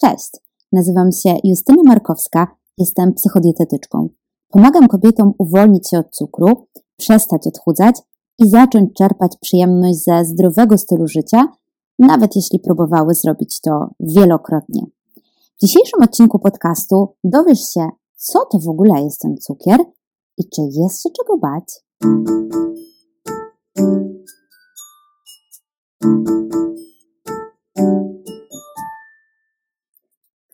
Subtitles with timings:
[0.00, 0.30] Cześć,
[0.72, 4.08] nazywam się Justyna Markowska, jestem psychodietetyczką.
[4.48, 7.96] Pomagam kobietom uwolnić się od cukru, przestać odchudzać
[8.38, 11.52] i zacząć czerpać przyjemność ze zdrowego stylu życia,
[11.98, 14.82] nawet jeśli próbowały zrobić to wielokrotnie.
[15.56, 19.80] W dzisiejszym odcinku podcastu dowiesz się, co to w ogóle jest ten cukier
[20.38, 21.84] i czy jest się czego bać.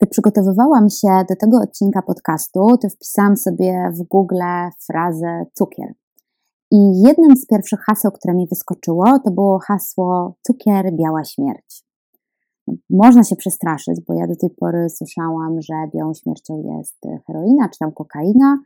[0.00, 4.42] Gdy przygotowywałam się do tego odcinka podcastu, to wpisałam sobie w Google
[4.86, 5.94] frazę cukier.
[6.70, 11.84] I jednym z pierwszych haseł, które mi wyskoczyło, to było hasło cukier, biała śmierć.
[12.90, 17.78] Można się przestraszyć, bo ja do tej pory słyszałam, że białą śmiercią jest heroina czy
[17.78, 18.58] tam kokaina,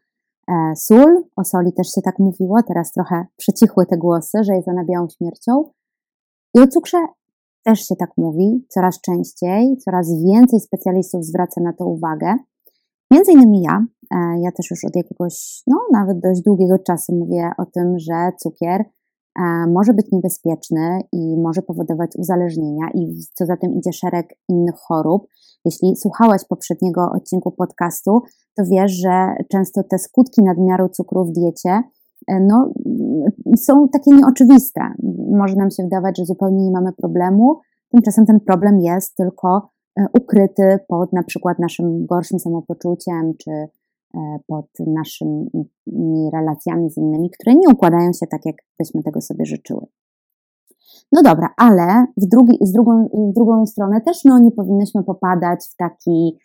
[0.49, 4.69] e, sól, o soli też się tak mówiło, teraz trochę przycichły te głosy, że jest
[4.69, 5.65] ona białą śmiercią.
[6.55, 6.99] I o cukrze
[7.65, 12.35] też się tak mówi, coraz częściej, coraz więcej specjalistów zwraca na to uwagę.
[13.11, 17.51] Między innymi ja, e, ja też już od jakiegoś, no nawet dość długiego czasu mówię
[17.59, 23.57] o tym, że cukier e, może być niebezpieczny i może powodować uzależnienia i co za
[23.57, 25.27] tym idzie szereg innych chorób.
[25.65, 28.21] Jeśli słuchałaś poprzedniego odcinku podcastu,
[28.57, 31.83] to wiesz, że często te skutki nadmiaru cukru w diecie
[32.29, 32.73] no,
[33.57, 34.81] są takie nieoczywiste.
[35.31, 40.07] Może nam się wydawać, że zupełnie nie mamy problemu, tymczasem ten problem jest tylko e,
[40.21, 43.69] ukryty pod na przykład naszym gorszym samopoczuciem, czy e,
[44.47, 49.87] pod naszymi relacjami z innymi, które nie układają się tak, jak byśmy tego sobie życzyły.
[51.13, 55.67] No dobra, ale w, drugi, z drugą, w drugą stronę też no, nie powinnyśmy popadać
[55.73, 56.39] w taki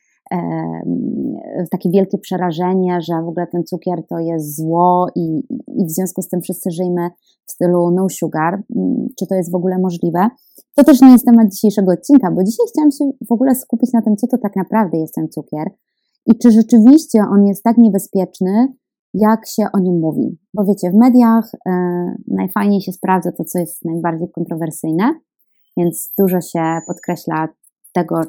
[1.72, 6.22] takie wielkie przerażenie, że w ogóle ten cukier to jest zło i, i w związku
[6.22, 7.10] z tym wszyscy żyjmy
[7.48, 8.64] w stylu no sugar.
[8.76, 10.30] Mm, czy to jest w ogóle możliwe?
[10.76, 14.02] To też nie jest temat dzisiejszego odcinka, bo dzisiaj chciałam się w ogóle skupić na
[14.02, 15.68] tym, co to tak naprawdę jest ten cukier
[16.26, 18.74] i czy rzeczywiście on jest tak niebezpieczny,
[19.14, 20.38] jak się o nim mówi.
[20.54, 21.72] Bo wiecie, w mediach e,
[22.28, 25.14] najfajniej się sprawdza to, co jest najbardziej kontrowersyjne,
[25.78, 27.48] więc dużo się podkreśla
[27.94, 28.22] tego,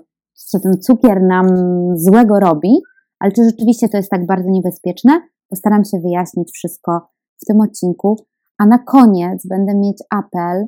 [0.44, 1.47] co ten cukier nam
[1.94, 2.80] złego robi,
[3.19, 5.20] ale czy rzeczywiście to jest tak bardzo niebezpieczne?
[5.48, 7.08] Postaram się wyjaśnić wszystko
[7.42, 8.16] w tym odcinku,
[8.58, 10.66] a na koniec będę mieć apel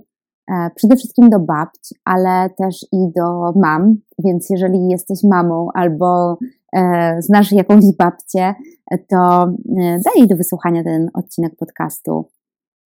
[0.51, 6.39] e, przede wszystkim do babci, ale też i do mam, więc jeżeli jesteś mamą albo
[6.77, 8.55] e, znasz jakąś babcię,
[9.09, 12.29] to e, daj jej do wysłuchania ten odcinek podcastu,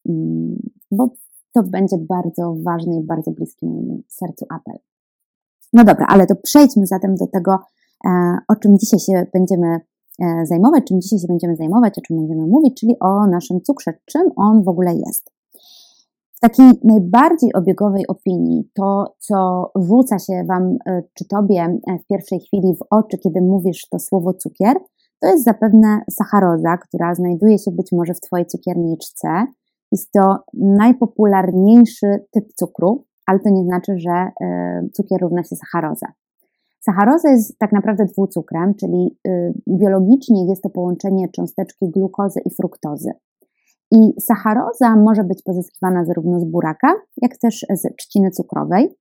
[0.08, 0.56] mm,
[0.90, 1.10] bo
[1.54, 4.91] to będzie bardzo ważny i bardzo bliski mojemu sercu apel.
[5.72, 7.58] No dobra, ale to przejdźmy zatem do tego,
[8.06, 9.80] e, o czym dzisiaj się będziemy
[10.22, 13.92] e, zajmować, czym dzisiaj się będziemy zajmować, o czym będziemy mówić, czyli o naszym cukrze,
[14.04, 15.30] czym on w ogóle jest.
[16.34, 22.40] W takiej najbardziej obiegowej opinii, to co rzuca się Wam e, czy Tobie w pierwszej
[22.40, 24.76] chwili w oczy, kiedy mówisz to słowo cukier,
[25.20, 29.28] to jest zapewne sacharoza, która znajduje się być może w Twojej cukierniczce.
[29.92, 36.06] Jest to najpopularniejszy typ cukru, ale to nie znaczy, że e, cukier równa się sacharoza.
[36.80, 43.10] Sacharoza jest tak naprawdę dwucukrem, czyli y, biologicznie jest to połączenie cząsteczki glukozy i fruktozy.
[43.90, 48.98] I sacharoza może być pozyskiwana zarówno z buraka, jak też z trzciny cukrowej.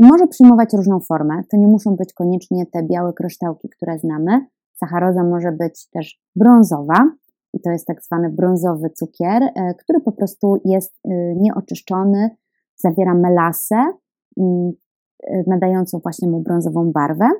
[0.00, 1.42] Może przyjmować różną formę.
[1.50, 4.46] To nie muszą być koniecznie te białe kryształki, które znamy.
[4.74, 7.10] Sacharoza może być też brązowa,
[7.52, 12.30] i to jest tak zwany brązowy cukier, e, który po prostu jest y, nieoczyszczony,
[12.76, 13.84] zawiera melasę,
[14.38, 14.72] mm,
[15.30, 17.30] y, nadającą właśnie mu brązową barwę.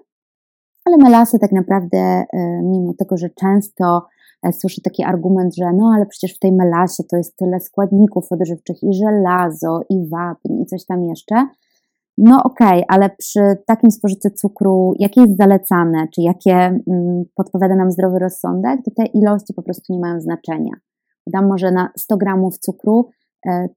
[0.85, 4.07] Ale melasy tak naprawdę, y, mimo tego, że często
[4.43, 8.33] e, słyszę taki argument, że no ale przecież w tej melasie to jest tyle składników
[8.33, 11.49] odżywczych i żelazo, i wapń, i coś tam jeszcze.
[12.19, 17.77] No okej, okay, ale przy takim spożyciu cukru, jakie jest zalecane, czy jakie mm, podpowiada
[17.77, 20.73] nam zdrowy rozsądek, to te ilości po prostu nie mają znaczenia.
[21.27, 23.26] Dam może na 100 gramów cukru E,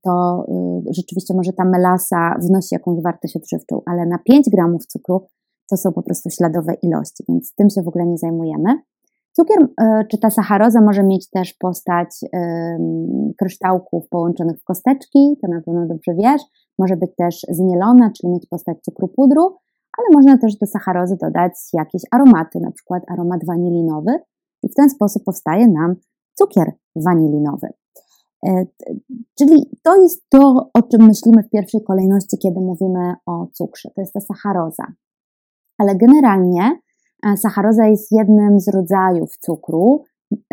[0.03, 0.46] to
[0.88, 5.28] y, rzeczywiście może ta melasa wnosi jakąś wartość odżywczą, ale na 5 gramów cukru
[5.69, 8.75] to są po prostu śladowe ilości, więc tym się w ogóle nie zajmujemy.
[9.31, 12.10] Cukier e, czy ta sacharoza może mieć też postać
[13.38, 16.42] kryształków połączonych w kosteczki, to na pewno dobrze wiesz.
[16.80, 19.42] Może być też zmielona, czyli mieć postać cukru pudru,
[19.98, 24.12] ale można też do sacharozy dodać jakieś aromaty, na przykład aromat wanilinowy
[24.63, 25.95] i w ten sposób powstaje nam
[26.33, 27.68] cukier wanilinowy.
[28.47, 28.65] E,
[29.38, 33.89] czyli to jest to, o czym myślimy w pierwszej kolejności, kiedy mówimy o cukrze.
[33.95, 34.83] To jest ta sacharoza.
[35.77, 36.80] Ale generalnie
[37.25, 40.03] e, sacharoza jest jednym z rodzajów cukru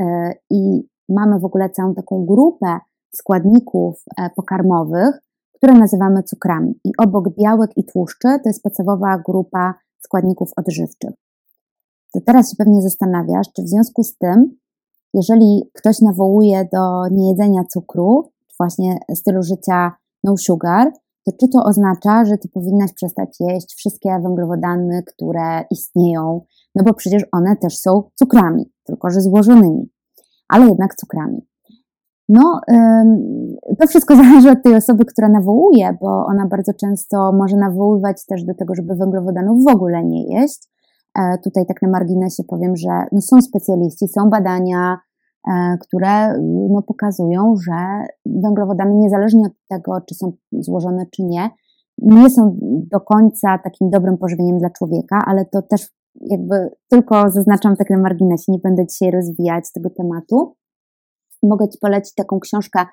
[0.01, 2.79] e, i mamy w ogóle całą taką grupę
[3.15, 4.05] składników
[4.37, 5.19] pokarmowych,
[5.55, 6.81] które nazywamy cukrami.
[6.85, 11.11] I obok białek i tłuszczy to jest podstawowa grupa składników odżywczych.
[12.15, 14.57] To teraz się pewnie zastanawiasz, czy w związku z tym,
[15.17, 19.93] jeżeli ktoś nawołuje do niejedzenia cukru, właśnie stylu życia
[20.25, 20.93] no sugar,
[21.27, 26.41] to czy to oznacza, że ty powinnaś przestać jeść wszystkie węglowodany, które istnieją,
[26.75, 29.91] no bo przecież one też są cukrami, tylko że złożonymi,
[30.49, 31.47] ale jednak cukrami.
[32.29, 32.61] No,
[33.81, 38.45] to wszystko zależy od tej osoby, która nawołuje, bo ona bardzo często może nawoływać też
[38.45, 40.69] do tego, żeby węglowodanów w ogóle nie jeść.
[41.19, 44.99] E, tutaj tak na marginesie powiem, że no są specjaliści, są badania,
[45.81, 46.39] które
[46.71, 51.51] no pokazują, że węglowodany, niezależnie od tego, czy są złożone, czy nie,
[51.99, 55.89] nie są do końca takim dobrym pożywieniem dla człowieka, ale to też
[56.21, 60.57] jakby tylko zaznaczam tak na marginesie, nie będę dzisiaj rozwijać tego tematu
[61.43, 62.87] mogę Ci polecić taką książkę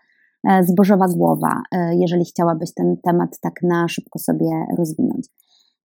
[0.50, 5.28] e, Zbożowa Głowa, e, jeżeli chciałabyś ten temat tak na szybko sobie rozwinąć.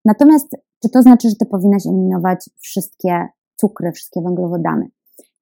[0.05, 0.49] Natomiast
[0.83, 4.89] czy to znaczy, że Ty powinnaś eliminować wszystkie cukry, wszystkie węglowodany?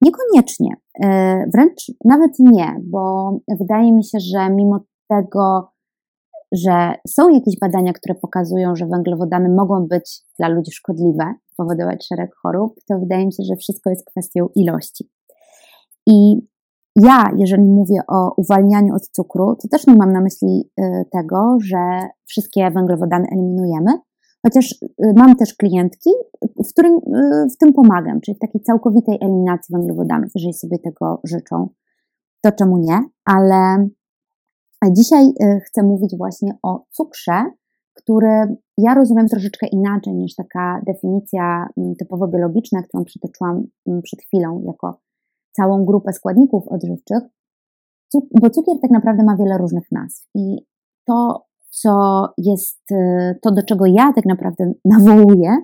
[0.03, 0.71] Niekoniecznie,
[1.05, 5.71] e, wręcz nawet nie, bo wydaje mi się, że mimo tego,
[6.53, 12.35] że są jakieś badania, które pokazują, że węglowodany mogą być dla ludzi szkodliwe, powodować szereg
[12.43, 15.11] chorób, to wydaje mi się, że wszystko jest kwestią ilości.
[16.07, 16.37] I
[16.97, 21.57] ja, jeżeli mówię o uwalnianiu od cukru, to też nie mam na myśli y, tego,
[21.61, 23.91] że wszystkie węglowodany eliminujemy,
[24.43, 26.11] chociaż y, mam też klientki,
[26.67, 31.21] w, którym, y, w tym pomagam, czyli w takiej całkowitej eliminacji węglowodanów, jeżeli sobie tego
[31.25, 31.69] życzą,
[32.41, 33.89] to czemu nie, ale
[34.93, 35.33] dzisiaj
[35.67, 37.45] chcę mówić właśnie o cukrze,
[37.95, 44.21] który ja rozumiem troszeczkę inaczej niż taka definicja mm, typowo biologiczna, którą przytoczyłam mm, przed
[44.21, 45.01] chwilą jako
[45.53, 47.23] całą grupę składników odżywczych,
[48.41, 50.57] bo cukier tak naprawdę ma wiele różnych nazw i
[51.05, 51.46] to,
[51.83, 55.57] co jest, e, to do czego ja tak naprawdę nawołuję,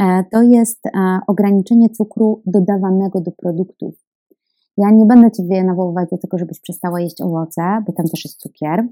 [0.00, 0.90] e, to jest e,
[1.26, 3.94] ograniczenie cukru dodawanego do produktów.
[4.76, 8.38] Ja nie będę Ciebie nawoływać do tego, żebyś przestała jeść owoce, bo tam też jest
[8.38, 8.88] cukier,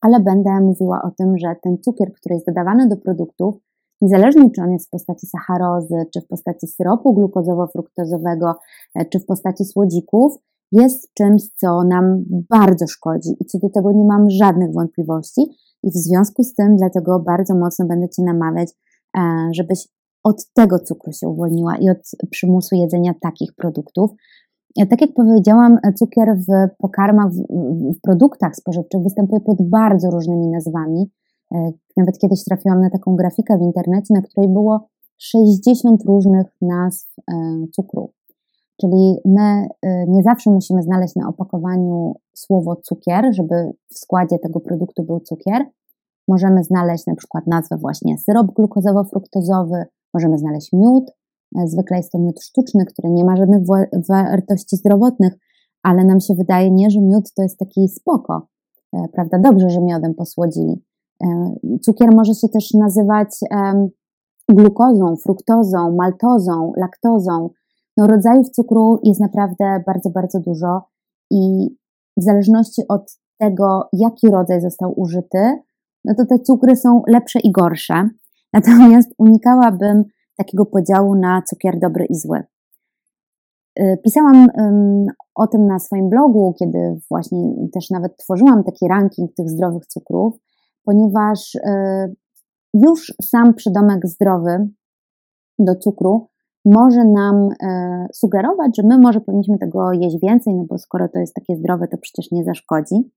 [0.00, 3.54] ale będę mówiła o tym, że ten cukier, który jest dodawany do produktów,
[4.00, 8.54] niezależnie czy on jest w postaci sacharozy, czy w postaci syropu glukozowo-fruktozowego,
[8.94, 10.38] e, czy w postaci słodzików,
[10.72, 15.42] jest czymś, co nam bardzo szkodzi i co do tego nie mam żadnych wątpliwości.
[15.82, 18.72] I w związku z tym, dlatego bardzo mocno będę Cię namawiać,
[19.18, 19.20] e,
[19.52, 19.88] żebyś
[20.24, 21.98] od tego cukru się uwolniła i od
[22.30, 24.10] przymusu jedzenia takich produktów.
[24.78, 31.10] E, tak jak powiedziałam, cukier w pokarmach, w, produktach spożywczych występuje pod bardzo różnymi nazwami.
[31.54, 34.88] E, nawet kiedyś trafiłam na taką grafikę w internecie, na której było
[35.18, 37.34] 60 różnych nazw e,
[37.72, 38.12] cukru.
[38.80, 44.60] Czyli my e, nie zawsze musimy znaleźć na opakowaniu słowo cukier, żeby w składzie tego
[44.60, 45.64] produktu był cukier.
[46.28, 49.84] Możemy znaleźć na przykład nazwę właśnie syrop glukozowo-fruktozowy,
[50.14, 51.10] możemy znaleźć miód.
[51.64, 53.62] Zwykle jest to miód sztuczny, który nie ma żadnych
[54.08, 55.32] wartości zdrowotnych,
[55.82, 58.46] ale nam się wydaje nie, że miód to jest taki spoko.
[59.12, 59.38] Prawda?
[59.38, 60.82] Dobrze, że miodem posłodzili.
[61.24, 63.28] E, cukier może się też nazywać
[64.48, 67.50] glukozą, fruktozą, maltozą, laktozą.
[67.98, 70.82] No, rodzajów cukru jest naprawdę bardzo, bardzo dużo
[71.30, 71.68] i
[72.16, 75.62] w zależności od tego, jaki rodzaj został użyty,
[76.04, 78.08] no to te cukry są lepsze i gorsze.
[78.52, 80.04] Natomiast unikałabym
[80.36, 82.42] takiego podziału na cukier dobry i zły.
[83.76, 84.46] E, pisałam
[85.34, 90.38] o tym na swoim blogu, kiedy właśnie też nawet tworzyłam taki ranking tych zdrowych cukrów
[90.88, 92.06] ponieważ e,
[92.74, 94.68] już sam przydomek zdrowy
[95.58, 96.28] do cukru
[96.74, 101.18] może nam e, sugerować, że my może powinniśmy tego jeść więcej, no bo skoro to
[101.18, 103.12] jest takie zdrowe, to przecież nie zaszkodzi.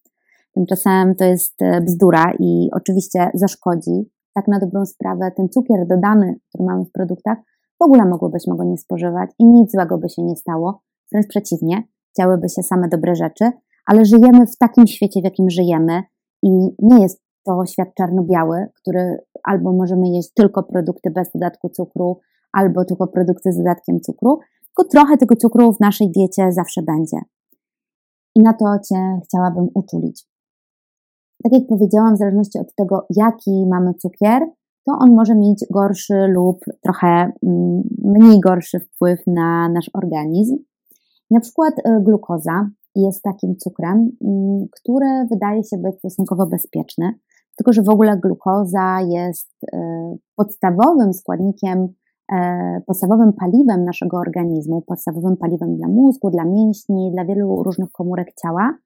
[0.53, 4.09] Tymczasem to jest e, bzdura i oczywiście zaszkodzi.
[4.33, 7.37] Tak na dobrą sprawę ten cukier dodany, który mamy w produktach,
[7.79, 10.81] w ogóle mogłybyśmy go nie spożywać i nic złego by się nie stało.
[11.11, 11.83] Wręcz przeciwnie,
[12.19, 13.51] działyby się same dobre rzeczy,
[13.85, 16.03] ale żyjemy w takim świecie, w jakim żyjemy
[16.43, 22.19] i nie jest to świat czarno-biały, który albo możemy jeść tylko produkty bez dodatku cukru,
[22.53, 27.17] albo tylko produkty z dodatkiem cukru, tylko trochę tego cukru w naszej diecie zawsze będzie.
[28.35, 30.25] I na to Cię chciałabym uczulić.
[31.43, 34.41] Tak jak powiedziałam, w zależności od tego, jaki mamy cukier,
[34.85, 40.57] to on może mieć gorszy lub trochę mm, mniej gorszy wpływ na nasz organizm.
[41.31, 47.13] Na przykład y, glukoza jest takim cukrem, mm, który wydaje się być stosunkowo bezpieczny
[47.57, 49.77] tylko że w ogóle glukoza jest y,
[50.35, 51.87] podstawowym składnikiem,
[52.87, 58.77] podstawowym paliwem naszego organizmu, podstawowym paliwem dla mózgu, dla mięśni, dla wielu różnych komórek ciała,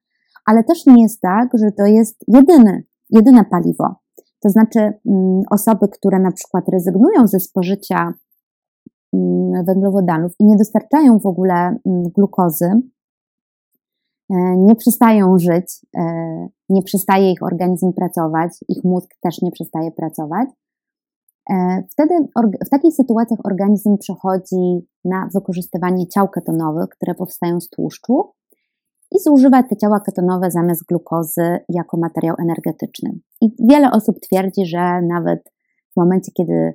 [0.46, 3.94] ale też nie jest tak, że to jest jedyny, jedyne paliwo.
[4.42, 8.12] To znaczy, mm, osoby, które na przykład rezygnują ze spożycia
[9.12, 12.70] mm, węglowodanów i nie dostarczają w ogóle mm, glukozy,
[14.30, 16.02] e, nie przestają żyć, e,
[16.68, 20.48] nie przestaje ich organizm pracować, ich mózg też nie przestaje pracować.
[21.50, 22.14] E, wtedy
[22.66, 28.32] w takich sytuacjach organizm przechodzi na wykorzystywanie ciał ketonowych, które powstają z tłuszczu
[29.12, 33.18] i zużywa te ciała ketonowe zamiast glukozy jako materiał energetyczny.
[33.40, 35.52] I wiele osób twierdzi, że nawet
[35.92, 36.74] w momencie, kiedy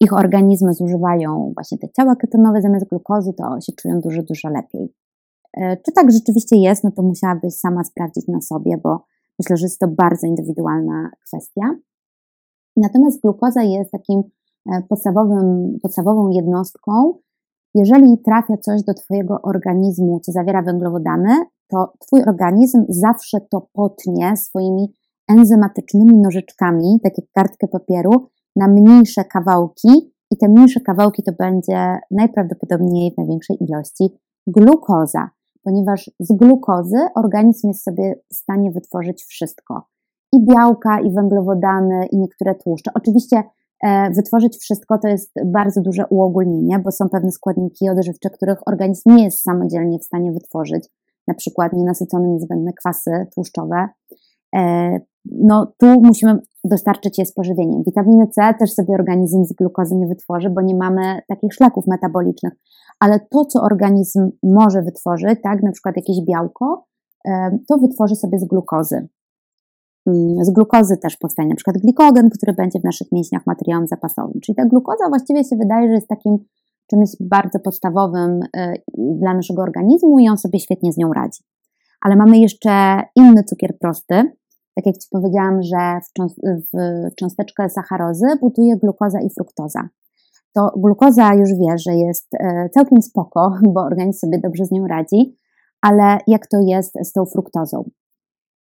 [0.00, 4.94] ich organizmy zużywają właśnie te ciała ketonowe zamiast glukozy, to się czują dużo, dużo lepiej.
[5.56, 9.04] E, czy tak rzeczywiście jest, no to musiałabyś sama sprawdzić na sobie, bo
[9.38, 11.74] myślę, że jest to bardzo indywidualna kwestia.
[12.78, 14.22] Natomiast glukoza jest takim
[14.72, 17.14] e, podstawowym, podstawową jednostką,
[17.74, 24.36] jeżeli trafia coś do Twojego organizmu, co zawiera węglowodany, to Twój organizm zawsze to potnie
[24.36, 24.92] swoimi
[25.28, 31.98] enzymatycznymi nożyczkami, tak jak kartkę papieru, na mniejsze kawałki i te mniejsze kawałki to będzie
[32.10, 35.30] najprawdopodobniej w największej ilości glukoza,
[35.62, 39.82] ponieważ z glukozy organizm jest sobie w stanie wytworzyć wszystko.
[40.32, 42.90] I białka, i węglowodany, i niektóre tłuszcze.
[42.94, 43.42] Oczywiście
[43.84, 49.16] E, wytworzyć wszystko to jest bardzo duże uogólnienie, bo są pewne składniki odżywcze, których organizm
[49.16, 50.88] nie jest samodzielnie w stanie wytworzyć,
[51.26, 53.88] na przykład nienasycone, niezbędne kwasy tłuszczowe.
[54.56, 54.90] E,
[55.24, 57.82] no tu musimy dostarczyć je z pożywieniem.
[57.86, 62.52] Witaminy C też sobie organizm z glukozy nie wytworzy, bo nie mamy takich szlaków metabolicznych,
[63.00, 66.84] ale to, co organizm może wytworzyć, tak, na przykład jakieś białko,
[67.28, 69.08] e, to wytworzy sobie z glukozy.
[70.06, 74.40] Mm, z glukozy też powstanie na przykład glikogen, który będzie w naszych mięśniach materiałem zapasowym.
[74.44, 76.38] Czyli ta glukoza właściwie się wydaje, że jest takim
[76.90, 81.42] czymś bardzo podstawowym y, dla naszego organizmu i on sobie świetnie z nią radzi.
[82.00, 84.14] Ale mamy jeszcze inny cukier prosty.
[84.74, 86.00] Tak jak Ci powiedziałam, że
[86.44, 89.88] w cząsteczkę sacharozy buduje glukoza i fruktoza.
[90.54, 94.86] To glukoza już wie, że jest y, całkiem spoko, bo organizm sobie dobrze z nią
[94.86, 95.38] radzi,
[95.80, 97.90] ale jak to jest z tą fruktozą?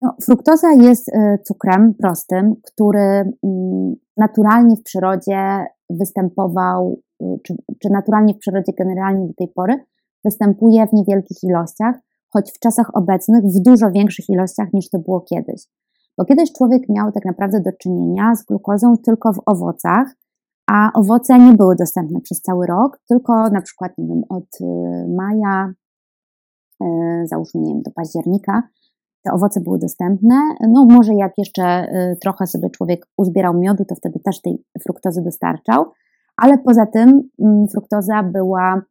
[0.06, 7.90] No, fruktoza jest y, cukrem prostym, który mm, naturalnie w przyrodzie występował, y, czy, czy
[7.90, 9.86] naturalnie w przyrodzie generalnie do tej pory
[10.24, 11.96] występuje w niewielkich ilościach,
[12.30, 15.64] choć w czasach obecnych w dużo większych ilościach niż to było kiedyś.
[16.18, 20.08] Bo kiedyś człowiek miał tak naprawdę do czynienia z glukozą tylko w owocach,
[20.72, 25.08] a owoce nie były dostępne przez cały rok, tylko na przykład, nie wiem, od y,
[25.16, 25.74] maja,
[27.26, 28.64] załóżmy, nie wiem, do października,
[29.25, 30.36] te owoce były dostępne.
[30.70, 35.22] No może jak jeszcze y, trochę sobie człowiek uzbierał miodu, to wtedy też tej fruktozy
[35.22, 35.86] dostarczał,
[36.38, 38.82] ale poza tym mm, fruktoza była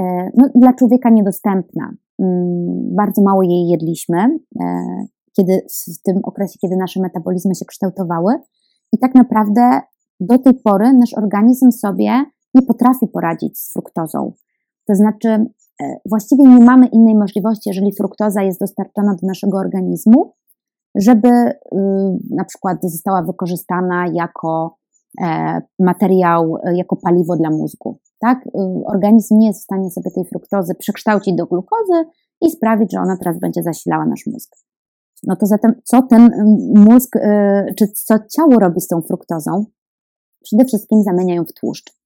[0.00, 1.90] e, no, dla człowieka niedostępna.
[2.18, 4.18] Mm, bardzo mało jej jedliśmy,
[4.60, 4.86] e,
[5.36, 5.66] kiedy,
[5.98, 8.34] w tym okresie, kiedy nasze metabolizmy się kształtowały
[8.92, 9.80] i tak naprawdę
[10.20, 14.32] do tej pory nasz organizm sobie nie potrafi poradzić z fruktozą.
[14.86, 15.46] To znaczy,
[16.06, 20.32] właściwie nie mamy innej możliwości, jeżeli fruktoza jest dostarczana do naszego organizmu,
[20.94, 21.52] żeby y,
[22.30, 24.76] na przykład została wykorzystana jako
[25.20, 27.98] e, materiał, e, jako paliwo dla mózgu.
[28.20, 28.46] Tak?
[28.46, 28.50] Y,
[28.86, 32.04] organizm nie jest w stanie sobie tej fruktozy przekształcić do glukozy
[32.40, 34.56] i sprawić, że ona teraz będzie zasilała nasz mózg.
[35.22, 36.30] No to zatem, co ten
[36.74, 39.64] mózg, y, czy co ciało robi z tą fruktozą?
[40.42, 41.97] Przede wszystkim zamienia ją w tłuszcz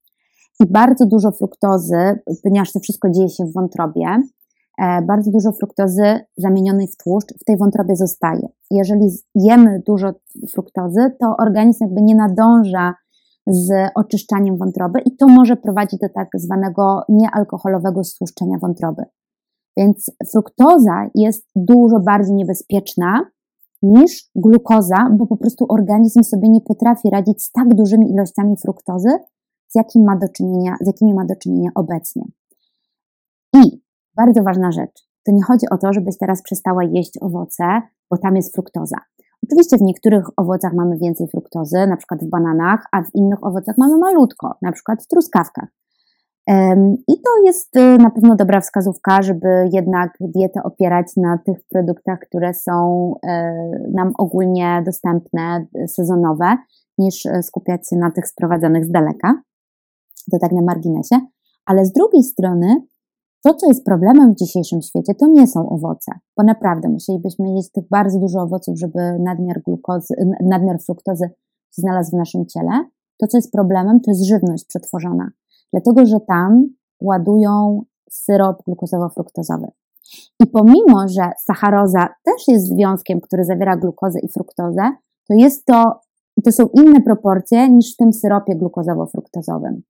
[0.67, 4.07] bardzo dużo fruktozy, ponieważ to wszystko dzieje się w wątrobie,
[4.79, 8.49] e, bardzo dużo fruktozy zamienionej w tłuszcz w tej wątrobie zostaje.
[8.71, 10.13] Jeżeli jemy dużo
[10.53, 12.95] fruktozy, to organizm jakby nie nadąża
[13.47, 19.03] z oczyszczaniem wątroby i to może prowadzić do tak zwanego niealkoholowego stłuszczenia wątroby.
[19.77, 23.21] Więc fruktoza jest dużo bardziej niebezpieczna
[23.83, 29.09] niż glukoza, bo po prostu organizm sobie nie potrafi radzić z tak dużymi ilościami fruktozy,
[29.73, 32.23] z, jakim ma do czynienia, z jakimi ma do czynienia obecnie.
[33.55, 33.83] I
[34.17, 37.65] bardzo ważna rzecz, to nie chodzi o to, żebyś teraz przestała jeść owoce,
[38.11, 38.97] bo tam jest fruktoza.
[39.47, 43.79] Oczywiście w niektórych owocach mamy więcej fruktozy, na przykład w bananach, a w innych owocach
[43.79, 45.69] mamy malutko, na przykład w truskawkach.
[47.09, 52.19] I to jest y, na pewno dobra wskazówka, żeby jednak dietę opierać na tych produktach,
[52.19, 53.55] które są e,
[53.95, 56.57] nam ogólnie dostępne, sezonowe,
[56.99, 59.43] niż e, skupiać się na tych sprowadzonych z daleka
[60.31, 61.21] to tak na marginesie,
[61.67, 62.77] ale z drugiej strony
[63.45, 67.71] to, co jest problemem w dzisiejszym świecie, to nie są owoce, bo naprawdę musielibyśmy jeść
[67.71, 71.25] tych bardzo dużo owoców, żeby nadmiar glukozy, nadmiar fruktozy
[71.71, 72.85] się znalazł w naszym ciele.
[73.19, 75.31] To, co jest problemem, to jest żywność przetworzona,
[75.73, 76.67] dlatego że tam
[77.01, 79.67] ładują syrop glukozowo-fruktozowy.
[80.41, 84.91] I pomimo, że sacharoza też jest związkiem, który zawiera glukozę i fruktozę,
[85.29, 86.01] to jest to
[86.45, 89.81] to są inne proporcje niż w tym syropie glukozowo-fruktozowym.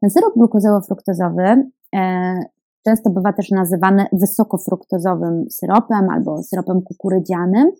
[0.00, 1.62] Ten syrop glukozowo-fruktozowy
[1.94, 2.40] e,
[2.86, 7.72] często bywa też nazywany wysokofruktozowym syropem albo syropem kukurydzianym.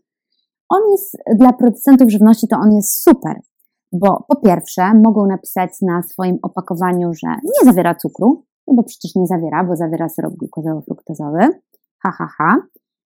[0.69, 3.41] On jest dla producentów żywności to on jest super,
[3.93, 9.15] bo po pierwsze mogą napisać na swoim opakowaniu, że nie zawiera cukru, no bo przecież
[9.15, 11.49] nie zawiera, bo zawiera syrop glukozowo-fruktozowy.
[12.03, 12.57] Ha, ha, ha,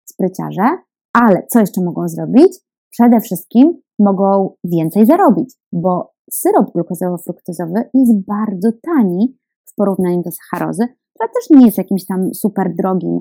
[0.05, 0.77] spryciarze.
[1.13, 2.59] Ale co jeszcze mogą zrobić?
[2.89, 10.87] Przede wszystkim mogą więcej zarobić, bo syrop glukozowo-fruktozowy jest bardzo tani w porównaniu do sacharozy,
[11.13, 13.19] która też nie jest jakimś tam super drogim,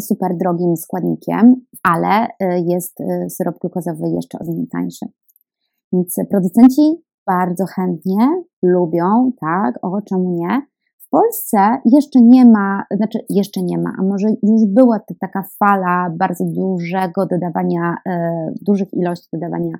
[0.00, 2.28] super drogim składnikiem, ale y,
[2.66, 5.06] jest y, syrop glukozowy jeszcze o wiele tańszy.
[5.92, 10.62] Więc producenci bardzo chętnie lubią, tak, o czemu nie.
[10.98, 15.44] W Polsce jeszcze nie ma, znaczy jeszcze nie ma, a może już była to taka
[15.58, 19.72] fala bardzo dużego dodawania, e, dużych ilości dodawania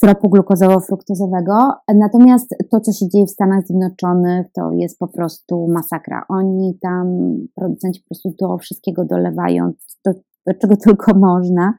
[0.00, 1.72] syropu glukozowo-fruktozowego.
[1.94, 6.24] Natomiast to, co się dzieje w Stanach Zjednoczonych, to jest po prostu masakra.
[6.28, 7.06] Oni tam,
[7.54, 9.72] producenci po prostu do wszystkiego dolewają,
[10.04, 10.12] do,
[10.46, 11.74] do czego tylko można.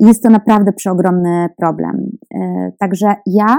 [0.00, 2.10] Jest to naprawdę przeogromny problem.
[2.34, 3.56] E, także ja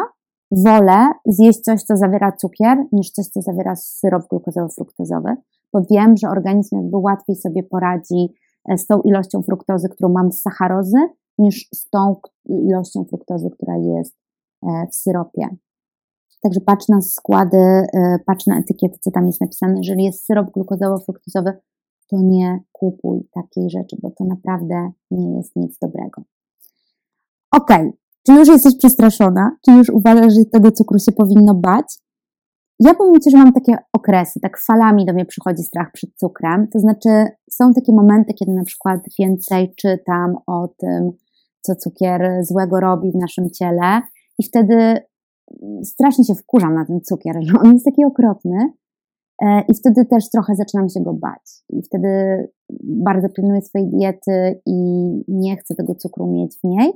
[0.52, 5.36] wolę zjeść coś, co zawiera cukier, niż coś, co zawiera syrop glukozowo-fruktozowy,
[5.74, 8.36] bo wiem, że organizm jakby łatwiej sobie poradzi
[8.70, 10.98] e, z tą ilością fruktozy, którą mam z sacharozy,
[11.38, 14.16] niż z tą ilością fruktozy, która jest
[14.64, 15.48] e, w syropie.
[16.44, 19.78] Także patrz na składy, e, patrz na etykiety, co tam jest napisane.
[19.78, 21.54] Jeżeli jest syrop glukozowo-fruktozowy,
[22.10, 26.22] to nie kupuj takiej rzeczy, bo to naprawdę nie jest nic dobrego.
[27.52, 27.70] Ok,
[28.26, 29.58] czy już jesteś przestraszona?
[29.66, 31.98] Czy już uważasz, że tego cukru się powinno bać?
[32.84, 36.68] Ja powiem Ci, że mam takie okresy, tak falami do mnie przychodzi strach przed cukrem.
[36.68, 37.10] To znaczy,
[37.52, 41.12] są takie momenty, kiedy na przykład więcej czytam o tym,
[41.62, 44.02] co cukier złego robi w naszym ciele,
[44.40, 44.98] i wtedy
[45.84, 48.74] strasznie się wkurzam na ten cukier, że on jest taki okropny.
[49.42, 51.64] E, I wtedy też trochę zaczynam się go bać.
[51.70, 52.08] I wtedy
[52.84, 54.76] bardzo pilnuję swojej diety i
[55.28, 56.92] nie chcę tego cukru mieć w niej.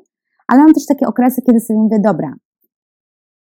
[0.48, 2.34] Ale mam też takie okresy, kiedy sobie mówię, dobra,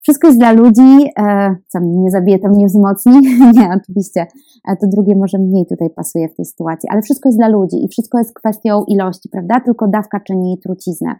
[0.08, 3.12] wszystko jest dla ludzi, e, co mnie nie zabije, to mnie wzmocni.
[3.58, 4.28] nie, oczywiście,
[4.70, 7.86] e, to drugie może mniej tutaj pasuje w tej sytuacji, ale wszystko jest dla ludzi
[7.86, 9.60] i wszystko jest kwestią ilości, prawda?
[9.60, 11.16] Tylko dawka czyni truciznę.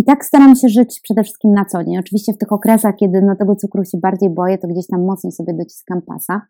[0.00, 1.98] I tak staram się żyć przede wszystkim na co dzień.
[1.98, 5.32] Oczywiście w tych okresach, kiedy no, tego cukru się bardziej boję, to gdzieś tam mocniej
[5.32, 6.40] sobie dociskam pasa.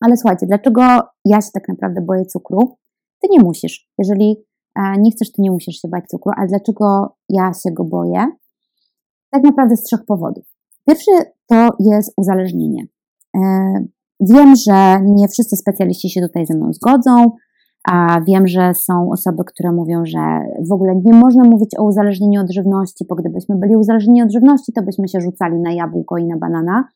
[0.00, 0.82] Ale słuchajcie, dlaczego
[1.24, 2.76] ja się tak naprawdę boję cukru?
[3.22, 3.88] Ty nie musisz.
[3.98, 6.32] Jeżeli e, nie chcesz, to nie musisz się bać cukru.
[6.36, 8.26] Ale dlaczego ja się go boję?
[9.30, 10.55] Tak naprawdę z trzech powodów.
[10.86, 11.10] Pierwszy
[11.46, 12.86] to jest uzależnienie.
[13.36, 13.40] E,
[14.20, 17.30] wiem, że nie wszyscy specjaliści się tutaj ze mną zgodzą,
[17.88, 20.18] a wiem, że są osoby, które mówią, że
[20.68, 24.72] w ogóle nie można mówić o uzależnieniu od żywności, bo gdybyśmy byli uzależnieni od żywności,
[24.72, 26.88] to byśmy się rzucali na jabłko i na banana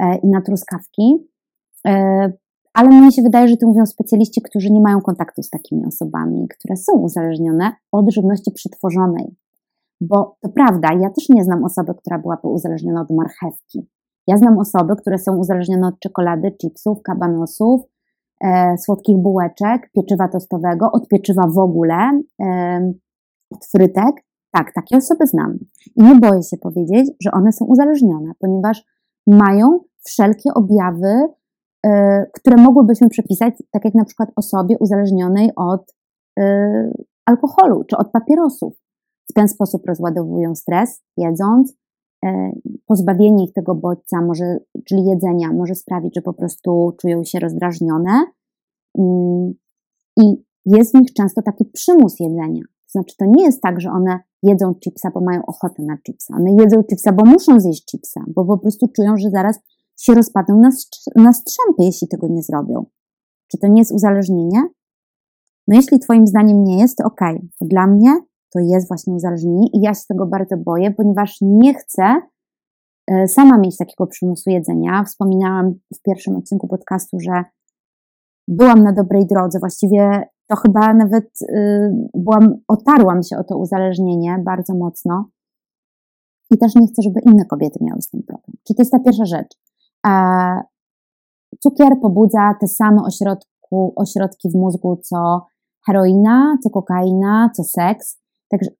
[0.00, 1.28] e, i na truskawki.
[1.86, 2.32] E,
[2.74, 6.48] ale mnie się wydaje, że to mówią specjaliści, którzy nie mają kontaktu z takimi osobami,
[6.48, 9.36] które są uzależnione od żywności przetworzonej.
[10.00, 13.88] Bo to prawda, ja też nie znam osoby, która byłaby uzależniona od marchewki.
[14.26, 17.80] Ja znam osoby, które są uzależnione od czekolady, chipsów, kabanosów,
[18.44, 22.92] e, słodkich bułeczek, pieczywa tostowego, od pieczywa w ogóle, e,
[23.54, 24.26] od frytek.
[24.52, 25.58] Tak, takie osoby znam.
[25.96, 28.84] I nie boję się powiedzieć, że one są uzależnione, ponieważ
[29.26, 31.26] mają wszelkie objawy,
[31.86, 35.94] e, które mogłybyśmy przepisać, tak jak na przykład osobie uzależnionej od
[36.38, 36.92] e,
[37.26, 38.85] alkoholu czy od papierosów.
[39.36, 41.74] Ten sposób rozładowują stres, jedząc.
[42.24, 42.52] E,
[42.86, 48.24] pozbawienie ich tego bodźca, może, czyli jedzenia, może sprawić, że po prostu czują się rozdrażnione.
[48.98, 49.54] Mm,
[50.16, 52.62] I jest w nich często taki przymus jedzenia.
[52.62, 56.36] To znaczy, to nie jest tak, że one jedzą chipsa, bo mają ochotę na chipsa.
[56.36, 59.58] One jedzą chipsa, bo muszą zjeść chipsa, bo po prostu czują, że zaraz
[59.96, 60.60] się rozpadną
[61.16, 62.86] na, strzępy, jeśli tego nie zrobią.
[63.48, 64.62] Czy to nie jest uzależnienie?
[65.68, 67.20] No jeśli Twoim zdaniem nie jest, to ok.
[67.60, 68.20] Dla mnie
[68.56, 72.22] to jest właśnie uzależnienie i ja się tego bardzo boję, ponieważ nie chcę
[73.10, 75.04] e, sama mieć takiego przymusu jedzenia.
[75.04, 77.44] Wspominałam w pierwszym odcinku podcastu, że
[78.48, 84.42] byłam na dobrej drodze, właściwie to chyba nawet y, byłam, otarłam się o to uzależnienie
[84.44, 85.28] bardzo mocno
[86.50, 88.56] i też nie chcę, żeby inne kobiety miały z tym problem.
[88.66, 89.48] Czy to jest ta pierwsza rzecz?
[91.60, 95.46] Cukier pobudza te same ośrodku, ośrodki w mózgu, co
[95.86, 98.20] heroina, co kokaina, co seks.
[98.48, 98.70] Także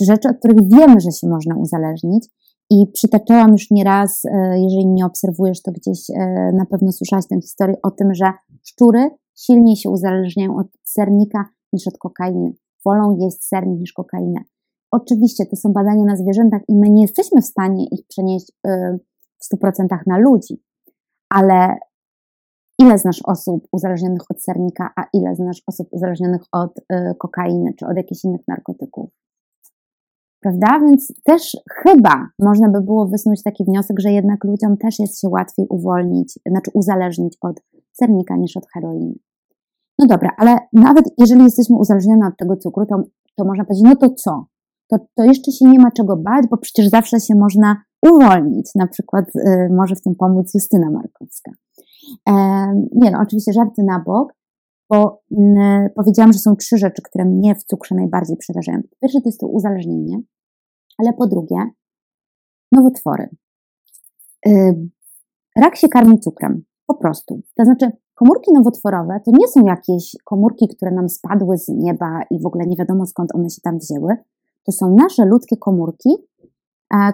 [0.00, 2.28] rzeczy, od których wiemy, że się można uzależnić.
[2.70, 6.16] I przytaczałam już nieraz, e, jeżeli nie obserwujesz, to gdzieś e,
[6.52, 8.32] na pewno słyszałaś tę historię o tym, że
[8.62, 12.52] szczury silniej się uzależniają od sernika niż od kokainy.
[12.84, 14.40] Wolą jeść sernik niż kokainę.
[14.90, 18.98] oczywiście to są badania na zwierzętach i my nie jesteśmy w stanie ich przenieść y,
[19.38, 20.62] w 100% na ludzi,
[21.28, 21.78] ale
[22.78, 27.86] ile znasz osób uzależnionych od sernika, a ile znasz osób uzależnionych od y, kokainy czy
[27.86, 29.10] od jakichś innych narkotyków?
[30.40, 30.80] Prawda?
[30.80, 35.28] Więc też chyba można by było wysnuć taki wniosek, że jednak ludziom też jest się
[35.28, 37.60] łatwiej uwolnić, znaczy uzależnić od
[37.92, 39.14] sernika niż od heroiny.
[39.98, 43.02] No dobra, ale nawet jeżeli jesteśmy uzależnione od tego cukru, to,
[43.36, 44.44] to można powiedzieć, no to co?
[44.90, 48.70] To, to jeszcze się nie ma czego bać, bo przecież zawsze się można uwolnić.
[48.74, 51.52] Na przykład y, może w tym pomóc Justyna Markowska.
[52.92, 54.34] Nie no, oczywiście żarty na bok,
[54.90, 58.80] bo y, powiedziałam, że są trzy rzeczy, które mnie w cukrze najbardziej przerażają.
[59.00, 60.20] Pierwsze to jest to uzależnienie,
[60.98, 61.56] ale po drugie
[62.72, 63.28] nowotwory.
[65.56, 67.40] Rak się karmi cukrem, po prostu.
[67.54, 72.40] To znaczy Komórki nowotworowe to nie są jakieś komórki, które nam spadły z nieba i
[72.40, 74.16] w ogóle nie wiadomo skąd one się tam wzięły.
[74.64, 76.10] To są nasze ludzkie komórki,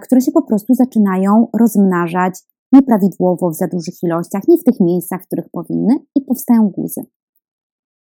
[0.02, 2.40] które się po prostu zaczynają rozmnażać
[2.72, 7.00] nieprawidłowo w za dużych ilościach, nie w tych miejscach, w których powinny i powstają guzy.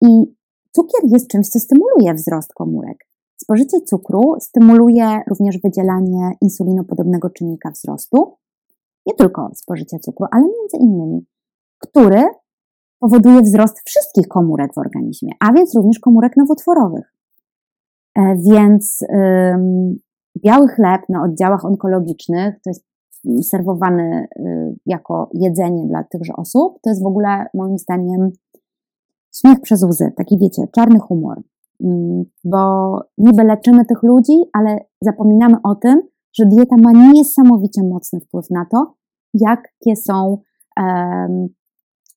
[0.02, 0.36] I
[0.71, 2.97] cukier jest czymś, co stymuluje wzrost komórek.
[3.38, 8.38] Spożycie cukru stymuluje również wydzielanie insulinopodobnego czynnika wzrostu,
[9.06, 11.26] nie tylko spożycie cukru, ale między innymi,
[11.80, 12.23] który
[12.99, 17.13] powoduje wzrost wszystkich komórek w organizmie, a więc również komórek nowotworowych.
[18.17, 18.99] E, więc
[20.43, 22.86] biały chleb na oddziałach onkologicznych to jest
[23.42, 26.80] serwowany y, jako jedzenie dla tychże osób.
[26.82, 28.32] To jest w ogóle moim zdaniem
[29.36, 31.42] śmiech przez łzy, taki wiecie, czarny humor.
[31.84, 36.02] Mm, bo niby leczymy tych ludzi, ale zapominamy o tym,
[36.34, 38.94] że dieta ma niesamowicie mocny wpływ na to,
[39.34, 40.38] jakie są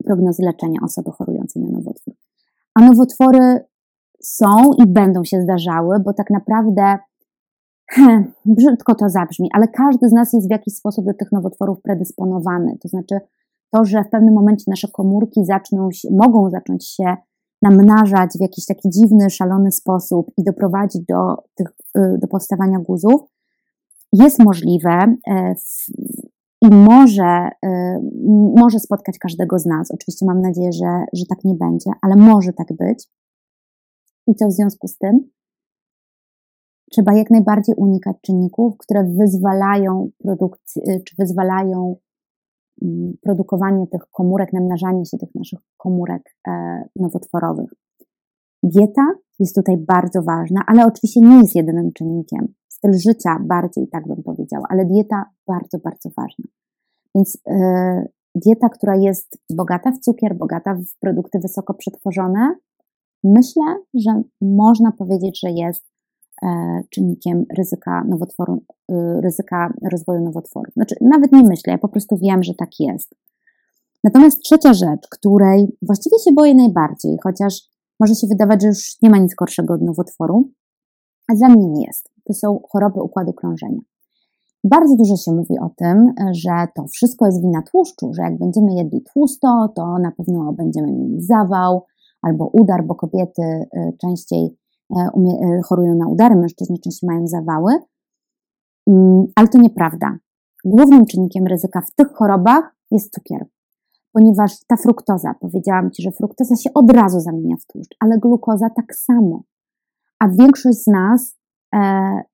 [0.05, 2.15] prognozy leczenia osoby chorującej na nowotwór.
[2.75, 3.65] A nowotwory
[4.23, 4.47] są
[4.79, 6.99] i będą się zdarzały, bo tak naprawdę
[8.45, 12.79] brzydko to zabrzmi, ale każdy z nas jest w jakiś sposób do tych nowotworów predysponowany.
[12.83, 13.21] To znaczy
[13.71, 17.17] to, że w pewnym momencie nasze komórki zaczną się, mogą zacząć się
[17.63, 21.69] namnażać w jakiś taki dziwny, szalony sposób i doprowadzić do, tych,
[21.99, 23.21] y, do powstawania guzów,
[24.13, 25.17] jest możliwe.
[25.31, 25.55] E,
[26.63, 27.69] i może, y,
[28.57, 29.91] może spotkać każdego z nas.
[29.91, 33.09] Oczywiście mam nadzieję, że, że tak nie będzie, ale może tak być.
[34.27, 35.31] I co w związku z tym?
[36.91, 41.97] Trzeba jak najbardziej unikać czynników, które wyzwalają produkcję, y, czy wyzwalają
[42.83, 46.53] mm, produkowanie tych komórek, namnażanie się tych naszych komórek e,
[46.97, 47.71] nowotworowych.
[48.63, 49.07] Dieta
[49.39, 54.23] jest tutaj bardzo ważna, ale oczywiście nie jest jedynym czynnikiem styl życia bardziej, tak bym
[54.23, 56.45] powiedziała, ale dieta bardzo, bardzo ważna.
[57.15, 62.55] Więc yy, dieta, która jest bogata w cukier, bogata w produkty wysoko przetworzone,
[63.25, 65.85] myślę, że można powiedzieć, że jest
[66.91, 70.73] czynnikiem ryzyka nowotworu, yy, ryzyka rozwoju nowotworu.
[70.73, 73.15] Znaczy, nawet nie myślę, ja po prostu wiem, że tak jest.
[74.05, 77.61] Natomiast trzecia rzecz, której właściwie się boję najbardziej, chociaż
[78.01, 80.51] może się wydawać, że już nie ma nic gorszego od nowotworu,
[81.33, 83.81] a dla mnie nie jest to są choroby układu krążenia.
[84.65, 88.75] Bardzo dużo się mówi o tym, że to wszystko jest wina tłuszczu, że jak będziemy
[88.75, 91.83] jedli tłusto, to na pewno będziemy mieli zawał
[92.23, 93.69] albo udar, bo kobiety y,
[94.01, 94.57] częściej y, y,
[95.65, 97.73] chorują na udary, mężczyźni częściej mają zawały.
[98.87, 100.19] Mm, ale to nieprawda.
[100.65, 103.47] Głównym czynnikiem ryzyka w tych chorobach jest cukier,
[104.13, 108.71] ponieważ ta fruktoza, powiedziałam Ci, że fruktoza się od razu zamienia w tłuszcz, ale glukoza
[108.71, 109.43] tak samo.
[110.19, 111.37] A większość z nas
[111.75, 111.79] E,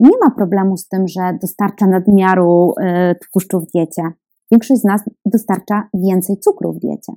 [0.00, 4.02] nie ma problemu z tym, że dostarcza nadmiaru e, tłuszczu w diecie.
[4.50, 7.12] Większość z nas dostarcza więcej cukru w diecie.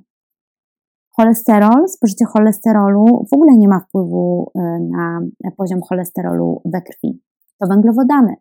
[1.16, 5.20] Cholesterol, spożycie cholesterolu w ogóle nie ma wpływu e, na
[5.56, 7.22] poziom cholesterolu we krwi.
[7.60, 8.34] To węglowodany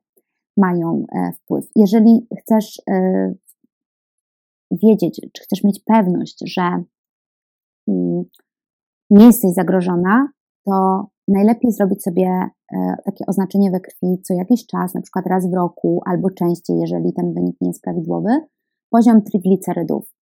[0.57, 1.05] mają
[1.41, 1.65] wpływ.
[1.75, 2.81] Jeżeli chcesz
[4.71, 6.83] wiedzieć, czy chcesz mieć pewność, że
[7.87, 8.23] mm,
[9.09, 10.27] nie jesteś zagrożona,
[10.65, 12.27] to najlepiej zrobić sobie
[12.73, 16.79] e, takie oznaczenie we krwi co jakiś czas, na przykład raz w roku albo częściej,
[16.79, 18.29] jeżeli ten wynik nie jest prawidłowy,
[18.89, 20.13] poziom triglicerydów.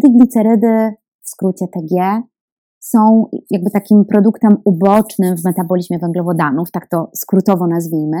[0.00, 0.94] Triglicerydy,
[1.28, 2.22] w skrócie TG,
[2.80, 8.16] są jakby takim produktem ubocznym w metabolizmie węglowodanów, tak to skrótowo nazwijmy.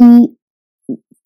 [0.00, 0.36] I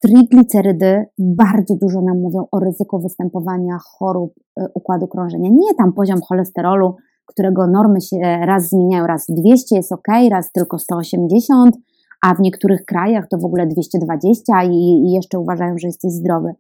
[0.01, 5.51] triglicerydy bardzo dużo nam mówią o ryzyku występowania chorób e, układu krążenia.
[5.53, 10.79] Nie tam poziom cholesterolu, którego normy się raz zmieniają, raz 200 jest ok, raz tylko
[10.79, 11.77] 180,
[12.23, 16.55] a w niektórych krajach to w ogóle 220 i, i jeszcze uważają, że jesteś zdrowy.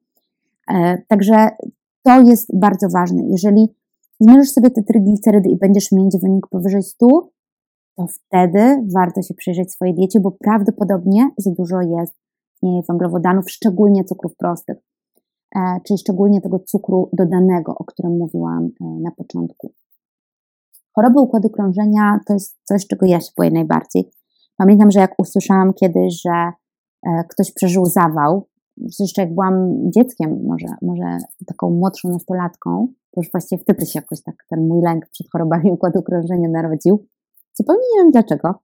[0.74, 1.48] E, także
[2.02, 3.22] to jest bardzo ważne.
[3.30, 3.68] Jeżeli
[4.20, 7.06] zmierzysz sobie te triglicerydy i będziesz mieć wynik powyżej 100,
[7.96, 12.14] to wtedy warto się przyjrzeć swojej diecie, bo prawdopodobnie za dużo jest
[12.88, 14.76] węglowodanów, szczególnie cukrów prostych,
[15.56, 19.72] e, czyli szczególnie tego cukru dodanego, o którym mówiłam e, na początku.
[20.94, 24.10] Choroba układu krążenia to jest coś, czego ja się boję najbardziej.
[24.56, 26.52] Pamiętam, że jak usłyszałam kiedyś, że
[27.06, 33.30] e, ktoś przeżył zawał, jeszcze jak byłam dzieckiem, może, może taką młodszą nastolatką, to już
[33.30, 37.06] właściwie wtedy się jakoś tak ten mój lęk przed chorobami układu krążenia narodził.
[37.54, 38.54] Zupełnie nie wiem dlaczego.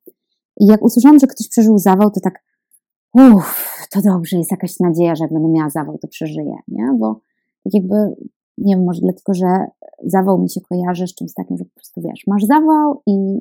[0.60, 2.44] I jak usłyszałam, że ktoś przeżył zawał, to tak,
[3.14, 6.88] uff, to dobrze, jest jakaś nadzieja, że jak będę miała zawał, to przeżyję, nie?
[6.98, 7.20] Bo
[7.64, 7.96] tak jakby,
[8.58, 9.66] nie wiem, może dlatego, że
[10.04, 13.38] zawał mi się kojarzy z czymś takim, że po prostu wiesz, masz zawał i,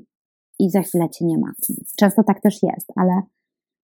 [0.59, 1.51] i za chwilę cię nie ma.
[1.97, 3.21] Często tak też jest, ale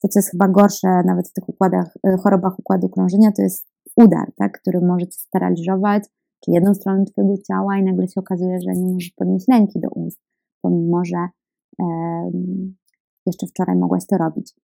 [0.02, 3.66] to, co jest chyba gorsze nawet w tych układach, y, chorobach układu krążenia, to jest
[3.96, 6.04] udar, tak, który może cię sparaliżować,
[6.44, 9.88] czy jedną stronę twojego ciała i nagle się okazuje, że nie możesz podnieść ręki do
[9.88, 10.20] ust,
[10.62, 11.28] pomimo, że
[13.26, 14.54] jeszcze wczoraj mogłaś to robić.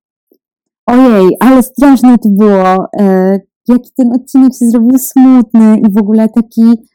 [0.87, 2.87] Ojej, ale straszne to było.
[3.01, 6.89] E, jaki ten odcinek się zrobił smutny i w ogóle taki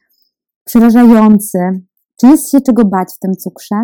[0.64, 1.58] przerażający.
[2.20, 3.76] Czy jest się czego bać w tym cukrze?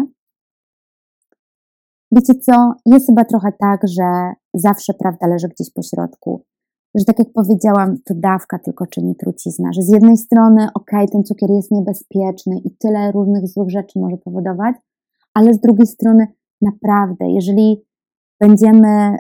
[2.13, 2.73] Wiecie co?
[2.87, 6.45] Jest chyba trochę tak, że zawsze prawda leży gdzieś po środku.
[6.95, 9.73] Że tak jak powiedziałam, to dawka tylko czyni trucizna.
[9.73, 14.17] Że z jednej strony, ok, ten cukier jest niebezpieczny i tyle różnych złych rzeczy może
[14.17, 14.77] powodować,
[15.35, 16.27] ale z drugiej strony
[16.63, 17.85] naprawdę, jeżeli
[18.41, 19.17] będziemy e,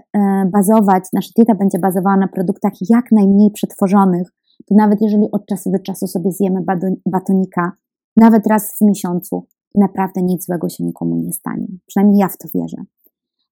[0.52, 4.28] bazować, nasza dieta będzie bazowała na produktach jak najmniej przetworzonych,
[4.68, 6.60] to nawet jeżeli od czasu do czasu sobie zjemy
[7.06, 7.72] batonika,
[8.16, 11.66] nawet raz w miesiącu, naprawdę nic złego się nikomu nie stanie.
[11.86, 12.76] Przynajmniej ja w to wierzę.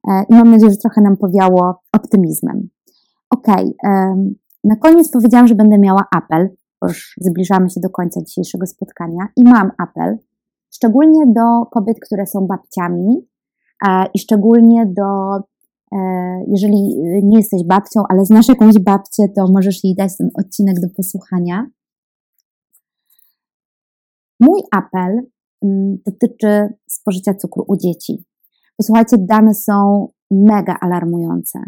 [0.08, 2.68] E, I mam nadzieję, że trochę nam powiało optymizmem.
[3.30, 3.46] Ok,
[4.64, 6.48] na koniec powiedziałam, że będę miała apel,
[6.80, 10.18] bo już zbliżamy się do końca dzisiejszego spotkania i mam apel,
[10.74, 13.28] szczególnie do kobiet, które są babciami
[14.14, 15.36] i szczególnie do,
[15.92, 15.98] e,
[16.48, 20.88] jeżeli nie jesteś babcią, ale znasz jakąś babcię, to możesz jej dać ten odcinek do
[20.96, 21.66] posłuchania.
[24.40, 25.26] Mój apel
[25.62, 28.24] mm, dotyczy spożycia cukru u dzieci.
[28.76, 31.58] Posłuchajcie, dane są mega alarmujące.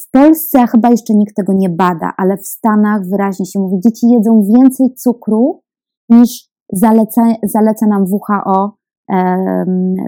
[0.00, 4.06] W Polsce chyba jeszcze nikt tego nie bada, ale w Stanach wyraźnie się mówi, dzieci
[4.10, 5.62] jedzą więcej cukru
[6.08, 8.76] niż zaleca, zaleca nam WHO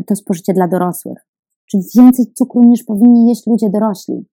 [0.06, 1.18] to spożycie dla dorosłych.
[1.70, 4.28] Czyli więcej cukru niż powinni jeść ludzie dorośli.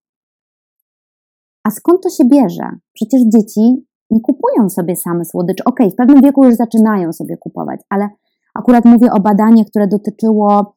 [1.64, 2.70] A skąd to się bierze?
[2.94, 5.64] Przecież dzieci nie kupują sobie same słodyczy.
[5.66, 8.10] Okej, okay, w pewnym wieku już zaczynają sobie kupować, ale
[8.54, 10.76] akurat mówię o badaniu, które dotyczyło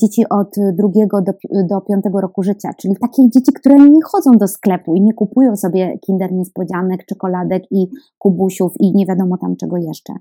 [0.00, 1.32] dzieci od drugiego do,
[1.70, 5.56] do piątego roku życia, czyli takich dzieci, które nie chodzą do sklepu i nie kupują
[5.56, 7.86] sobie kinder niespodzianek, czekoladek i
[8.18, 10.14] kubusiów i nie wiadomo tam czego jeszcze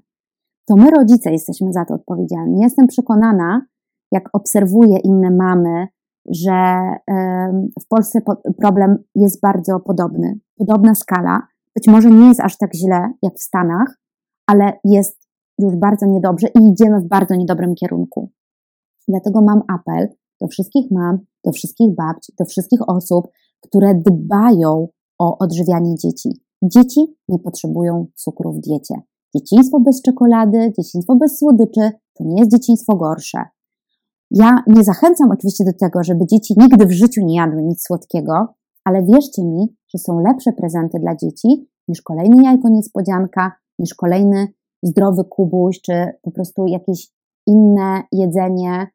[0.66, 2.62] to my rodzice jesteśmy za to odpowiedzialni.
[2.62, 3.66] Jestem przekonana,
[4.12, 5.88] jak obserwuję inne mamy,
[6.30, 6.78] że
[7.82, 8.20] w Polsce
[8.62, 11.42] problem jest bardzo podobny, podobna skala.
[11.76, 14.00] Być może nie jest aż tak źle jak w Stanach,
[14.48, 15.28] ale jest
[15.60, 18.25] już bardzo niedobrze i idziemy w bardzo niedobrym kierunku.
[19.08, 20.08] Dlatego mam apel
[20.42, 23.28] do wszystkich mam, do wszystkich babci, do wszystkich osób,
[23.62, 24.88] które dbają
[25.20, 26.30] o odżywianie dzieci.
[26.64, 28.96] Dzieci nie potrzebują cukru w diecie.
[29.36, 33.38] Dzieciństwo bez czekolady, dzieciństwo bez słodyczy to nie jest dzieciństwo gorsze.
[34.32, 38.48] Ja nie zachęcam oczywiście do tego, żeby dzieci nigdy w życiu nie jadły nic słodkiego,
[38.84, 44.48] ale wierzcie mi, że są lepsze prezenty dla dzieci niż kolejny jajko niespodzianka, niż kolejny
[44.84, 47.12] zdrowy kubuś, czy po prostu jakieś
[47.48, 48.88] inne jedzenie,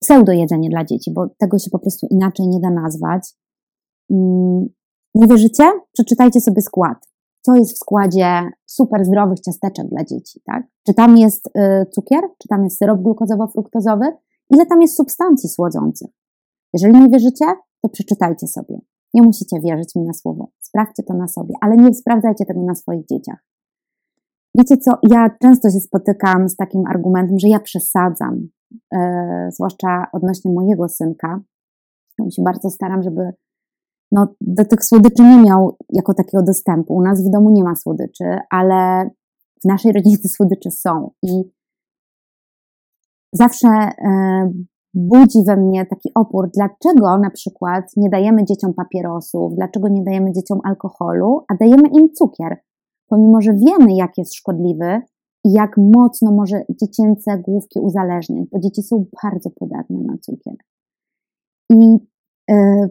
[0.00, 3.34] pseudo jedzenie dla dzieci, bo tego się po prostu inaczej nie da nazwać.
[4.10, 4.66] Mm,
[5.14, 5.64] nie wierzycie?
[5.92, 6.98] Przeczytajcie sobie skład
[7.46, 10.66] co jest w składzie super zdrowych ciasteczek dla dzieci, tak?
[10.86, 14.06] Czy tam jest y, cukier, czy tam jest syrop glukozowo-fruktozowy,
[14.50, 16.08] ile tam jest substancji słodzących.
[16.72, 17.44] Jeżeli nie wierzycie,
[17.82, 18.78] to przeczytajcie sobie.
[19.14, 20.50] Nie musicie wierzyć mi na słowo.
[20.60, 23.44] Sprawdźcie to na sobie, ale nie sprawdzajcie tego na swoich dzieciach.
[24.58, 28.48] Wiecie co, ja często się spotykam z takim argumentem, że ja przesadzam,
[29.50, 31.40] zwłaszcza odnośnie mojego synka.
[32.18, 33.32] Ja się bardzo staram, żeby
[34.12, 36.94] no, do tych słodyczy nie miał jako takiego dostępu.
[36.94, 39.10] U nas w domu nie ma słodyczy, ale
[39.64, 41.42] w naszej rodzinie te słodycze są i
[43.32, 44.50] zawsze e,
[44.94, 50.32] budzi we mnie taki opór, dlaczego na przykład nie dajemy dzieciom papierosów, dlaczego nie dajemy
[50.32, 52.56] dzieciom alkoholu, a dajemy im cukier,
[53.08, 55.00] pomimo że wiemy, jak jest szkodliwy
[55.52, 60.54] jak mocno może dziecięce główki uzależniać, bo dzieci są bardzo podatne na cukier.
[61.70, 61.96] I
[62.50, 62.88] e,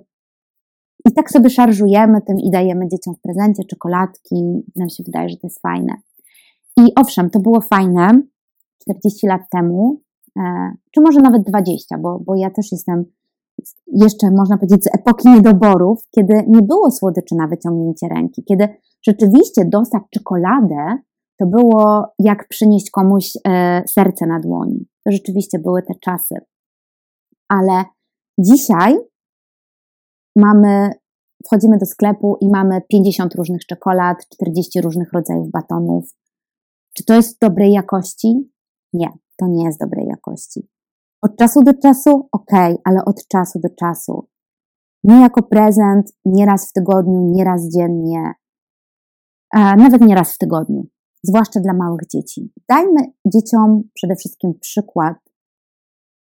[1.06, 4.36] i tak sobie szarżujemy tym i dajemy dzieciom w prezencie czekoladki.
[4.76, 5.94] Nam się wydaje, że to jest fajne.
[6.78, 8.22] I owszem, to było fajne
[8.82, 10.02] 40 lat temu,
[10.92, 13.06] czy może nawet 20, bo, bo ja też jestem
[13.88, 18.68] jeszcze, można powiedzieć, z epoki niedoborów, kiedy nie było słodyczy na wyciągnięcie ręki, kiedy
[19.02, 20.98] rzeczywiście dostać czekoladę
[21.40, 24.88] to było jak przynieść komuś e, serce na dłoni.
[25.06, 26.36] To rzeczywiście były te czasy.
[27.50, 27.84] Ale
[28.40, 28.98] dzisiaj
[30.36, 30.90] mamy,
[31.46, 36.10] wchodzimy do sklepu i mamy 50 różnych czekolad, 40 różnych rodzajów batonów.
[36.98, 38.52] Czy to jest dobrej jakości?
[38.94, 40.70] Nie, to nie jest dobrej jakości.
[41.22, 42.30] Od czasu do czasu?
[42.32, 42.52] Ok,
[42.84, 44.28] ale od czasu do czasu.
[45.04, 48.34] Nie jako prezent, nie raz w tygodniu, nie raz dziennie,
[49.54, 50.88] nawet nie raz w tygodniu,
[51.28, 52.54] zwłaszcza dla małych dzieci.
[52.70, 55.18] Dajmy dzieciom przede wszystkim przykład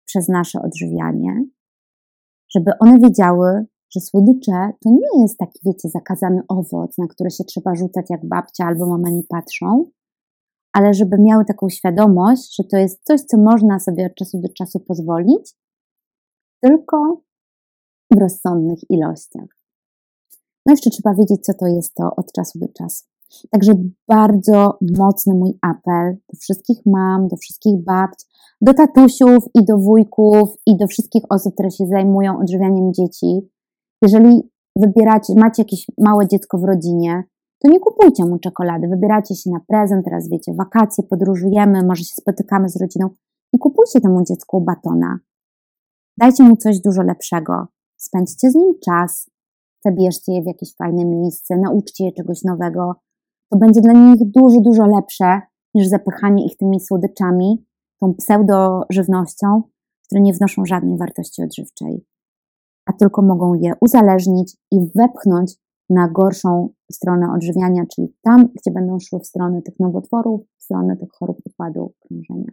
[0.06, 1.44] przez nasze odżywianie,
[2.54, 7.44] żeby one wiedziały, że słodycze to nie jest taki, wiecie, zakazany owoc, na który się
[7.44, 9.90] trzeba rzucać jak babcia albo mama nie patrzą,
[10.72, 14.48] ale żeby miały taką świadomość, że to jest coś, co można sobie od czasu do
[14.48, 15.54] czasu pozwolić,
[16.60, 17.22] tylko
[18.14, 19.48] w rozsądnych ilościach.
[20.66, 23.13] No jeszcze trzeba wiedzieć, co to jest to od czasu do czasu.
[23.50, 23.72] Także
[24.08, 28.24] bardzo mocny mój apel do wszystkich mam, do wszystkich babć,
[28.60, 33.50] do tatusiów i do wujków i do wszystkich osób, które się zajmują odżywianiem dzieci.
[34.02, 34.42] Jeżeli
[34.76, 37.24] wybieracie, macie jakieś małe dziecko w rodzinie,
[37.64, 42.14] to nie kupujcie mu czekolady, wybieracie się na prezent, teraz wiecie, wakacje, podróżujemy, może się
[42.14, 43.08] spotykamy z rodziną.
[43.52, 45.18] Nie kupujcie temu dziecku batona.
[46.16, 47.66] Dajcie mu coś dużo lepszego.
[47.96, 49.30] Spędźcie z nim czas,
[49.84, 52.94] zabierzcie je w jakieś fajne miejsce, nauczcie je czegoś nowego.
[53.50, 55.40] To będzie dla nich dużo, dużo lepsze
[55.74, 57.64] niż zapychanie ich tymi słodyczami,
[58.00, 59.62] tą pseudo-żywnością,
[60.06, 62.04] które nie wnoszą żadnej wartości odżywczej,
[62.86, 65.54] a tylko mogą je uzależnić i wepchnąć
[65.90, 70.96] na gorszą stronę odżywiania, czyli tam, gdzie będą szły w stronę tych nowotworów, w stronę
[70.96, 72.52] tych chorób układu krążenia.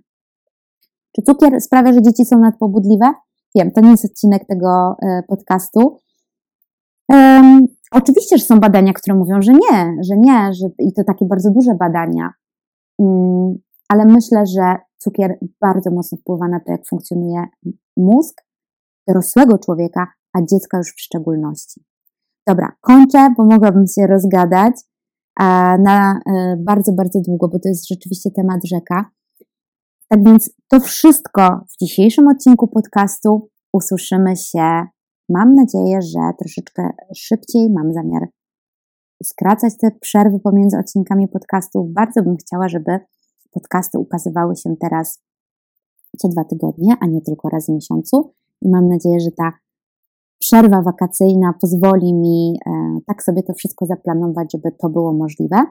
[1.16, 3.14] Czy cukier sprawia, że dzieci są nadpobudliwe?
[3.56, 6.00] Wiem, to nie jest odcinek tego e, podcastu.
[7.92, 11.52] Oczywiście, że są badania, które mówią, że nie, że nie, że, i to takie bardzo
[11.52, 12.34] duże badania,
[12.98, 13.58] um,
[13.90, 17.44] ale myślę, że cukier bardzo mocno wpływa na to, jak funkcjonuje
[17.98, 18.42] mózg
[19.08, 21.86] dorosłego człowieka, a dziecka już w szczególności.
[22.48, 24.74] Dobra, kończę, bo mogłabym się rozgadać
[25.80, 29.10] na e, bardzo, bardzo długo, bo to jest rzeczywiście temat rzeka.
[30.08, 33.50] Tak więc to wszystko w dzisiejszym odcinku podcastu.
[33.74, 34.84] Usłyszymy się,
[35.32, 37.70] mam nadzieję, że troszeczkę szybciej.
[37.70, 38.28] Mam zamiar
[39.24, 41.94] skracać te przerwy pomiędzy odcinkami podcastów.
[41.94, 43.00] Bardzo bym chciała, żeby
[43.52, 45.22] podcasty ukazywały się teraz
[46.18, 48.34] co dwa tygodnie, a nie tylko raz w miesiącu.
[48.62, 49.52] I mam nadzieję, że ta
[50.40, 55.66] przerwa wakacyjna pozwoli mi e, tak sobie to wszystko zaplanować, żeby to było możliwe.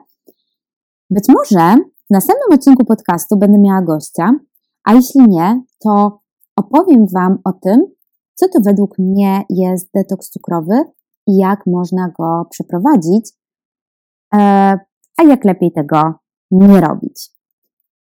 [1.09, 1.75] Być może
[2.09, 4.39] w następnym odcinku podcastu będę miała gościa,
[4.83, 6.19] a jeśli nie, to
[6.55, 7.85] opowiem Wam o tym,
[8.35, 10.83] co to według mnie jest detoks cukrowy
[11.27, 13.31] i jak można go przeprowadzić,
[14.33, 14.37] e,
[15.17, 16.13] a jak lepiej tego
[16.51, 17.29] nie robić.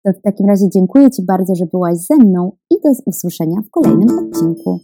[0.06, 3.70] To w takim razie dziękuję Ci bardzo, że byłaś ze mną i do usłyszenia w
[3.70, 4.80] kolejnym odcinku.